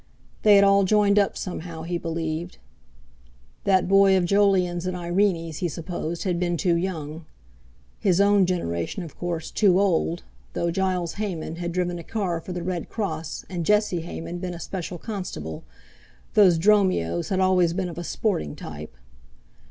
They 0.41 0.55
had 0.55 0.63
all 0.63 0.83
joined 0.83 1.19
up 1.19 1.37
somehow, 1.37 1.83
he 1.83 1.99
believed. 1.99 2.57
That 3.65 3.87
boy 3.87 4.17
of 4.17 4.25
Jolyon's 4.25 4.87
and 4.87 4.97
Irene's, 4.97 5.57
he 5.57 5.67
supposed, 5.69 6.23
had 6.23 6.39
been 6.39 6.57
too 6.57 6.75
young; 6.75 7.27
his 7.99 8.19
own 8.19 8.47
generation, 8.47 9.03
of 9.03 9.15
course, 9.15 9.51
too 9.51 9.79
old, 9.79 10.23
though 10.53 10.71
Giles 10.71 11.13
Hayman 11.21 11.57
had 11.57 11.71
driven 11.71 11.99
a 11.99 12.03
car 12.03 12.41
for 12.41 12.51
the 12.51 12.63
Red 12.63 12.89
Cross—and 12.89 13.63
Jesse 13.63 14.01
Hayman 14.01 14.39
been 14.39 14.55
a 14.55 14.59
special 14.59 14.97
constable—those 14.97 16.57
"Dromios" 16.57 17.29
had 17.29 17.39
always 17.39 17.73
been 17.73 17.87
of 17.87 17.99
a 17.99 18.03
sporting 18.03 18.55
type! 18.55 18.95